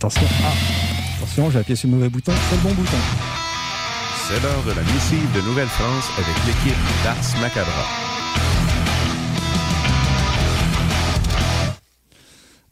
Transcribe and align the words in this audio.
Attention, 0.00 1.50
j'ai 1.50 1.58
appuyé 1.58 1.74
sur 1.76 1.88
le 1.88 1.96
mauvais 1.96 2.08
bouton, 2.08 2.32
c'est 2.48 2.56
le 2.56 2.62
bon 2.62 2.72
bouton. 2.74 2.96
C'est 4.28 4.40
l'heure 4.42 4.62
de 4.64 4.70
la 4.72 4.82
missive 4.82 5.32
de 5.34 5.40
Nouvelle-France 5.40 6.04
avec 6.16 6.36
l'équipe 6.46 6.78
d'Ars 7.02 7.40
Macabra. 7.40 7.84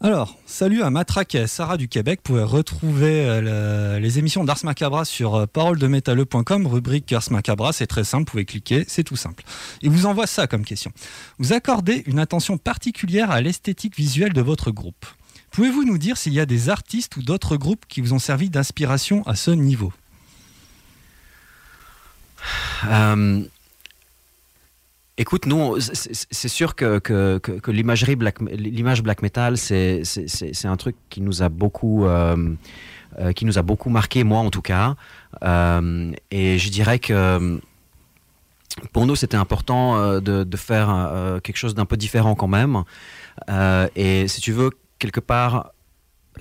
Alors, 0.00 0.36
salut 0.46 0.82
à 0.82 0.90
Matraque 0.90 1.34
et 1.34 1.46
Sarah 1.48 1.76
du 1.76 1.88
Québec. 1.88 2.20
Vous 2.24 2.34
pouvez 2.34 2.44
retrouver 2.44 3.24
euh, 3.26 3.94
le- 3.96 4.00
les 4.00 4.18
émissions 4.20 4.44
d'Ars 4.44 4.58
Macabra 4.62 5.04
sur 5.04 5.34
euh, 5.34 5.46
paroledemétalleux.com, 5.46 6.66
rubrique 6.66 7.12
Ars 7.12 7.32
Macabra. 7.32 7.72
C'est 7.72 7.86
très 7.88 8.04
simple, 8.04 8.24
vous 8.24 8.30
pouvez 8.32 8.44
cliquer, 8.44 8.84
c'est 8.86 9.02
tout 9.04 9.16
simple. 9.16 9.42
Il 9.82 9.90
vous 9.90 10.06
envoie 10.06 10.26
ça 10.28 10.46
comme 10.46 10.64
question. 10.64 10.92
Vous 11.38 11.52
accordez 11.52 12.04
une 12.06 12.18
attention 12.20 12.56
particulière 12.58 13.30
à 13.32 13.40
l'esthétique 13.40 13.96
visuelle 13.96 14.32
de 14.34 14.42
votre 14.42 14.70
groupe. 14.70 15.06
Pouvez-vous 15.56 15.84
nous 15.84 15.96
dire 15.96 16.18
s'il 16.18 16.34
y 16.34 16.40
a 16.40 16.44
des 16.44 16.68
artistes 16.68 17.16
ou 17.16 17.22
d'autres 17.22 17.56
groupes 17.56 17.86
qui 17.88 18.02
vous 18.02 18.12
ont 18.12 18.18
servi 18.18 18.50
d'inspiration 18.50 19.26
à 19.26 19.34
ce 19.34 19.50
niveau? 19.50 19.90
Euh, 22.86 23.40
écoute, 25.16 25.46
nous, 25.46 25.80
c'est- 25.80 26.48
sûr 26.48 26.74
que, 26.74 27.40
l'imagerie 27.68 28.16
black, 28.16 28.38
l'image 28.50 29.02
black 29.02 29.22
metal, 29.22 29.56
c'est 29.56 30.02
un 30.64 30.76
truc 30.76 30.94
qui 31.08 31.22
nous 31.22 31.42
a 31.42 31.48
beaucoup, 31.48 32.04
euh, 32.04 32.54
euh, 33.18 33.32
qui 33.32 33.46
nous 33.46 33.56
a 33.56 33.62
beaucoup 33.62 33.88
marqué, 33.88 34.24
moi 34.24 34.40
en 34.40 34.50
tout 34.50 34.60
cas. 34.60 34.94
Euh, 35.42 36.12
et 36.30 36.58
je 36.58 36.68
dirais 36.68 36.98
que 36.98 37.58
pour 38.92 39.06
nous, 39.06 39.16
c'était 39.16 39.38
important 39.38 40.20
de, 40.20 40.56
faire 40.58 41.40
quelque 41.42 41.56
chose 41.56 41.74
d'un 41.74 41.86
peu 41.86 41.96
différent 41.96 42.34
quand 42.34 42.46
même. 42.46 42.84
Et 43.96 44.28
si 44.28 44.42
tu 44.42 44.52
veux, 44.52 44.70
quelque 44.98 45.20
part, 45.20 45.72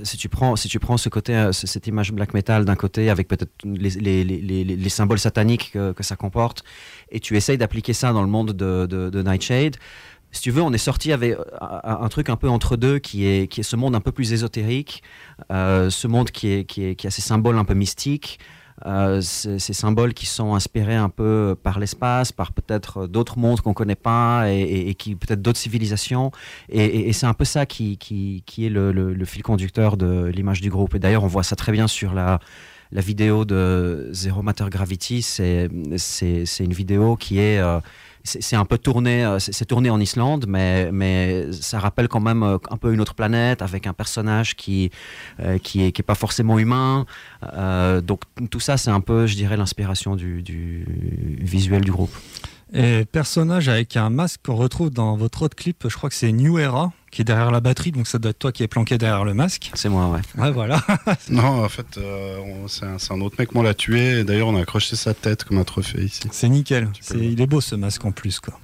si 0.03 0.17
tu 0.17 0.27
prends, 0.27 0.55
si 0.57 0.67
tu 0.67 0.79
prends 0.79 0.97
ce 0.97 1.07
côté, 1.09 1.33
euh, 1.35 1.51
cette 1.53 1.87
image 1.87 2.11
black 2.11 2.33
metal 2.33 2.65
d'un 2.65 2.75
côté 2.75 3.09
avec 3.09 3.27
peut-être 3.27 3.51
les, 3.63 3.89
les- 3.91 4.23
les- 4.25 4.41
les- 4.41 4.63
les 4.75 4.89
symboles 4.89 5.19
sataniques 5.19 5.71
que, 5.71 5.93
que 5.93 6.03
ça 6.03 6.15
comporte, 6.15 6.63
et 7.09 7.19
tu 7.19 7.37
essayes 7.37 7.57
d'appliquer 7.57 7.93
ça 7.93 8.11
dans 8.11 8.21
le 8.21 8.27
monde 8.27 8.51
de, 8.51 8.85
de- 8.87 9.09
de 9.09 9.21
Nightshade, 9.23 9.77
si 10.31 10.41
tu 10.41 10.51
veux, 10.51 10.61
on 10.61 10.73
est 10.73 10.77
sorti 10.77 11.13
avec 11.13 11.31
euh, 11.31 11.43
un 11.83 12.09
truc 12.09 12.29
un 12.29 12.35
peu 12.35 12.49
entre 12.49 12.75
deux 12.75 12.99
qui 12.99 13.25
est, 13.25 13.47
qui 13.49 13.61
est 13.61 13.63
ce 13.63 13.77
monde 13.77 13.95
un 13.95 14.01
peu 14.01 14.11
plus 14.11 14.33
ésotérique, 14.33 15.01
euh, 15.49 15.89
ce 15.89 16.07
monde 16.07 16.29
qui, 16.29 16.49
est, 16.51 16.65
qui, 16.65 16.83
est, 16.83 16.95
qui 16.95 17.07
a 17.07 17.11
ces 17.11 17.21
symboles 17.21 17.57
un 17.57 17.63
peu 17.63 17.73
mystiques. 17.73 18.39
Euh, 18.85 19.21
ces, 19.21 19.59
symboles 19.59 20.13
qui 20.13 20.25
sont 20.25 20.53
inspirés 20.53 20.95
un 20.95 21.07
peu 21.09 21.55
par 21.61 21.79
l'espace, 21.79 22.31
par 22.31 22.51
peut-être 22.51 23.07
d'autres 23.07 23.39
mondes 23.39 23.61
qu'on 23.61 23.73
connaît 23.73 23.95
pas 23.95 24.51
et, 24.51 24.93
qui 24.95 25.15
peut-être 25.15 25.41
d'autres 25.41 25.59
civilisations. 25.59 26.31
Et, 26.69 27.13
c'est 27.13 27.25
un 27.25 27.33
peu 27.33 27.45
ça 27.45 27.65
qui, 27.65 27.97
est 28.57 28.69
le, 28.69 29.25
fil 29.25 29.43
conducteur 29.43 29.95
de 29.97 30.25
l'image 30.25 30.61
du 30.61 30.69
groupe. 30.69 30.95
Et 30.95 30.99
d'ailleurs, 30.99 31.23
on 31.23 31.27
voit 31.27 31.43
ça 31.43 31.55
très 31.55 31.71
bien 31.71 31.87
sur 31.87 32.13
la, 32.13 32.39
vidéo 32.91 33.45
de 33.45 34.09
Zero 34.11 34.41
Matter 34.41 34.65
Gravity. 34.69 35.21
C'est 35.21 35.69
une 36.59 36.73
vidéo 36.73 37.15
qui 37.15 37.39
est. 37.39 37.59
euh, 37.59 37.79
c'est 38.25 38.55
un 38.55 38.65
peu 38.65 38.77
tourné, 38.77 39.23
euh, 39.23 39.39
c'est 39.39 39.65
tourné 39.65 39.89
en 39.89 39.99
Islande, 39.99 40.45
mais, 40.47 40.91
mais 40.91 41.51
ça 41.51 41.79
rappelle 41.79 42.07
quand 42.07 42.19
même 42.19 42.43
euh, 42.43 42.57
un 42.69 42.77
peu 42.77 42.91
une 42.93 42.99
autre 42.99 43.13
planète 43.13 43.61
avec 43.61 43.85
un 43.85 43.93
personnage 43.93 44.55
qui, 44.55 44.89
euh, 45.39 45.59
qui, 45.59 45.83
est, 45.83 45.91
qui 45.91 46.01
est 46.01 46.03
pas 46.03 46.15
forcément 46.15 46.59
humain. 46.59 47.05
Donc 48.03 48.21
tout 48.49 48.59
ça, 48.59 48.77
c'est 48.77 48.89
un 48.89 49.01
peu, 49.01 49.27
je 49.27 49.35
dirais, 49.35 49.55
l'inspiration 49.55 50.15
du, 50.15 50.41
du 50.41 50.85
visuel 51.39 51.81
du 51.81 51.91
groupe. 51.91 52.13
Et 52.73 53.05
personnage 53.05 53.69
avec 53.69 53.95
un 53.95 54.09
masque 54.09 54.41
qu'on 54.45 54.55
retrouve 54.55 54.89
dans 54.89 55.15
votre 55.15 55.43
autre 55.43 55.55
clip, 55.55 55.85
je 55.87 55.95
crois 55.95 56.09
que 56.09 56.15
c'est 56.15 56.31
New 56.31 56.57
Era, 56.57 56.91
qui 57.11 57.21
est 57.21 57.25
derrière 57.25 57.51
la 57.51 57.61
batterie, 57.61 57.91
donc 57.91 58.07
ça 58.07 58.17
doit 58.19 58.31
être 58.31 58.39
toi 58.39 58.51
qui 58.51 58.63
es 58.63 58.67
planqué 58.67 58.97
derrière 58.97 59.23
le 59.23 59.33
masque. 59.33 59.71
C'est 59.73 59.87
moi, 59.89 60.07
ouais. 60.09 60.21
Ouais, 60.41 60.51
voilà. 60.51 60.83
Non, 61.29 61.63
en 61.63 61.69
fait, 61.69 61.97
euh, 61.97 62.39
c'est 62.67 62.85
un, 62.85 63.21
autre 63.21 63.35
mec 63.39 63.49
qui 63.49 63.63
l'a 63.63 63.73
tué. 63.73 64.23
D'ailleurs, 64.23 64.47
on 64.49 64.55
a 64.57 64.61
accroché 64.61 64.95
sa 64.95 65.13
tête 65.13 65.43
comme 65.45 65.57
un 65.57 65.63
trophée 65.63 66.03
ici. 66.03 66.27
C'est 66.31 66.49
nickel. 66.49 66.85
Voir. 66.85 67.23
il 67.23 67.39
est 67.39 67.47
beau 67.47 67.61
ce 67.61 67.75
masque 67.75 68.03
en 68.05 68.11
plus, 68.11 68.39
quoi. 68.39 68.59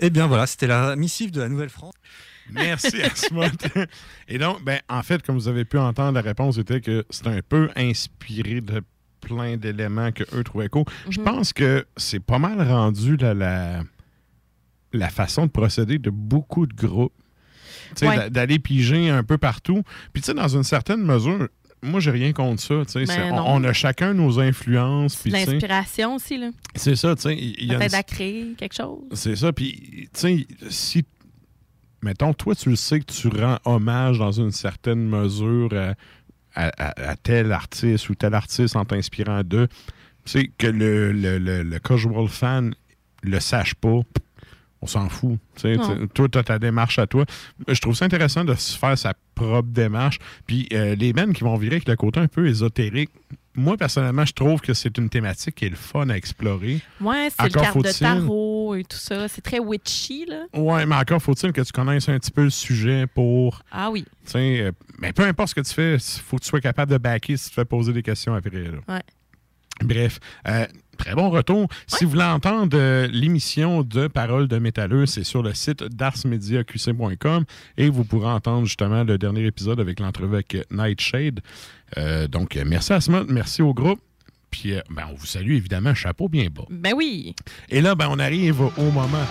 Eh 0.00 0.10
bien 0.10 0.26
voilà, 0.28 0.46
c'était 0.46 0.68
la 0.68 0.94
missive 0.94 1.32
de 1.32 1.40
la 1.40 1.48
Nouvelle-France. 1.48 1.94
Merci, 2.52 3.02
Asmod. 3.02 3.50
Et 4.28 4.38
donc, 4.38 4.62
ben, 4.64 4.80
en 4.88 5.02
fait, 5.02 5.22
comme 5.22 5.34
vous 5.36 5.48
avez 5.48 5.64
pu 5.64 5.76
entendre, 5.78 6.12
la 6.12 6.20
réponse 6.20 6.56
était 6.58 6.80
que 6.80 7.04
c'est 7.10 7.26
un 7.26 7.40
peu 7.46 7.68
inspiré 7.76 8.60
de 8.60 8.82
plein 9.20 9.56
d'éléments 9.56 10.12
que 10.12 10.22
eux 10.34 10.44
trouvaient 10.44 10.68
cool. 10.68 10.84
Je 11.10 11.18
Mhm. 11.18 11.24
pense 11.24 11.52
que 11.52 11.84
c'est 11.96 12.20
pas 12.20 12.38
mal 12.38 12.62
rendu 12.62 13.16
la, 13.16 13.34
la, 13.34 13.80
la 14.92 15.08
façon 15.10 15.46
de 15.46 15.50
procéder 15.50 15.98
de 15.98 16.10
beaucoup 16.10 16.66
de 16.66 16.74
groupes. 16.74 17.12
Ouais. 18.02 18.16
d'a- 18.16 18.30
D'aller 18.30 18.58
piger 18.58 19.08
un 19.10 19.22
peu 19.24 19.38
partout. 19.38 19.82
Puis, 20.12 20.22
tu 20.22 20.26
sais, 20.26 20.34
dans 20.34 20.48
une 20.48 20.62
certaine 20.62 21.02
mesure, 21.02 21.48
moi, 21.82 22.00
j'ai 22.00 22.10
rien 22.10 22.32
contre 22.32 22.60
ça. 22.60 22.74
Ben 23.06 23.32
on, 23.32 23.56
on 23.62 23.64
a 23.64 23.72
chacun 23.72 24.12
nos 24.14 24.40
influences. 24.40 25.24
L'inspiration 25.26 26.16
aussi, 26.16 26.36
là. 26.38 26.50
C'est 26.74 26.96
ça, 26.96 27.14
tu 27.14 27.22
sais. 27.22 27.34
il- 27.36 27.54
il 27.58 27.66
y 27.66 27.70
a 27.70 27.74
une- 27.74 27.78
Peut-être 27.80 27.94
à 27.94 28.02
créer 28.02 28.54
quelque 28.58 28.74
chose. 28.74 29.04
c'est 29.12 29.36
ça. 29.36 29.52
Puis, 29.52 30.08
tu 30.12 30.20
sais, 30.20 30.46
si. 30.70 31.04
Mettons, 32.02 32.32
toi, 32.32 32.54
tu 32.54 32.70
le 32.70 32.76
sais 32.76 33.00
que 33.00 33.12
tu 33.12 33.26
rends 33.28 33.58
hommage 33.64 34.18
dans 34.18 34.30
une 34.30 34.52
certaine 34.52 35.08
mesure 35.08 35.70
à, 35.74 35.94
à- 36.54 36.68
à- 36.90 37.10
à 37.10 37.16
tel 37.16 37.50
artiste 37.52 38.08
ou 38.10 38.14
tel 38.14 38.34
artiste 38.34 38.76
en 38.76 38.84
t'inspirant 38.84 39.42
d'eux. 39.42 39.66
Tu 40.24 40.32
sais, 40.40 40.50
que 40.58 40.66
le, 40.68 41.10
le, 41.12 41.38
le, 41.38 41.62
le 41.64 41.78
casual 41.80 42.28
fan 42.28 42.72
le 43.22 43.40
sache 43.40 43.74
pas, 43.74 44.00
on 44.80 44.86
s'en 44.86 45.08
fout. 45.08 45.38
Toi, 46.14 46.28
tu 46.28 46.38
as 46.38 46.42
ta 46.42 46.58
démarche 46.58 46.98
à 46.98 47.06
toi. 47.06 47.24
Je 47.66 47.80
trouve 47.80 47.94
ça 47.94 48.04
intéressant 48.04 48.44
de 48.44 48.54
se 48.54 48.78
faire 48.78 48.96
sa 48.96 49.14
propre 49.34 49.68
démarche. 49.68 50.18
Puis, 50.46 50.68
euh, 50.72 50.94
les 50.94 51.12
bands 51.12 51.32
qui 51.32 51.44
vont 51.44 51.56
virer 51.56 51.76
avec 51.76 51.88
le 51.88 51.96
côté 51.96 52.20
un 52.20 52.28
peu 52.28 52.46
ésotérique, 52.48 53.10
moi, 53.54 53.76
personnellement, 53.76 54.24
je 54.24 54.32
trouve 54.32 54.60
que 54.60 54.72
c'est 54.72 54.96
une 54.98 55.08
thématique 55.08 55.56
qui 55.56 55.64
est 55.64 55.70
le 55.70 55.76
fun 55.76 56.08
à 56.10 56.16
explorer. 56.16 56.80
Ouais, 57.00 57.28
c'est 57.36 57.46
le 57.46 57.60
carte 57.60 57.76
de 57.82 57.98
tarot 57.98 58.76
et 58.76 58.84
tout 58.84 58.96
ça. 58.96 59.26
C'est 59.26 59.40
très 59.40 59.58
witchy, 59.58 60.26
là. 60.26 60.44
Ouais, 60.54 60.86
mais 60.86 60.94
encore 60.94 61.20
faut-il 61.20 61.52
que 61.52 61.60
tu 61.62 61.72
connaisses 61.72 62.08
un 62.08 62.18
petit 62.20 62.30
peu 62.30 62.44
le 62.44 62.50
sujet 62.50 63.06
pour. 63.08 63.62
Ah 63.72 63.90
oui. 63.90 64.04
euh, 64.36 64.70
mais 65.00 65.12
peu 65.12 65.24
importe 65.24 65.50
ce 65.50 65.54
que 65.56 65.60
tu 65.62 65.74
fais, 65.74 65.94
il 65.96 66.00
faut 66.22 66.36
que 66.36 66.42
tu 66.44 66.48
sois 66.48 66.60
capable 66.60 66.92
de 66.92 66.98
backer 66.98 67.36
si 67.36 67.44
tu 67.46 67.50
te 67.50 67.54
fais 67.56 67.64
poser 67.64 67.92
des 67.92 68.02
questions 68.02 68.34
après. 68.34 68.50
là. 68.62 68.78
Ouais. 68.88 69.02
Bref, 69.82 70.18
euh, 70.46 70.66
très 70.98 71.14
bon 71.14 71.30
retour. 71.30 71.68
Si 71.86 72.04
vous 72.04 72.10
voulez 72.10 72.24
entendre 72.24 72.76
euh, 72.78 73.08
l'émission 73.10 73.82
de 73.82 74.08
Paroles 74.08 74.48
de 74.48 74.58
métalleux, 74.58 75.06
c'est 75.06 75.24
sur 75.24 75.42
le 75.42 75.54
site 75.54 75.82
darsmediaqc.com 75.82 77.44
et 77.78 77.88
vous 77.88 78.04
pourrez 78.04 78.28
entendre 78.28 78.66
justement 78.66 79.04
le 79.04 79.16
dernier 79.16 79.46
épisode 79.46 79.80
avec 79.80 80.00
l'entrevue 80.00 80.34
avec 80.34 80.54
euh, 80.54 80.62
Nightshade. 80.70 81.40
Euh, 81.96 82.28
donc, 82.28 82.58
merci 82.66 82.92
à 82.92 83.00
Smut, 83.00 83.24
merci 83.28 83.62
au 83.62 83.72
groupe. 83.72 84.00
Puis, 84.50 84.74
euh, 84.74 84.80
ben, 84.90 85.04
on 85.10 85.14
vous 85.14 85.26
salue 85.26 85.52
évidemment, 85.52 85.94
chapeau 85.94 86.28
bien 86.28 86.48
bas. 86.50 86.64
Ben 86.70 86.92
oui. 86.96 87.34
Et 87.68 87.80
là, 87.80 87.94
ben, 87.94 88.08
on 88.10 88.18
arrive 88.18 88.60
au 88.60 88.90
moment 88.92 89.24